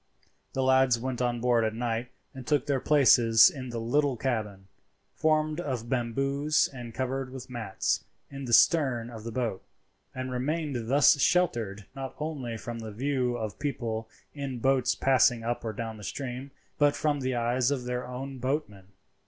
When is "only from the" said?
12.17-12.91